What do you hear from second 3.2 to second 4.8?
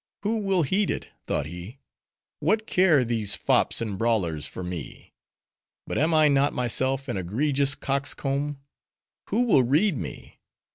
fops and brawlers for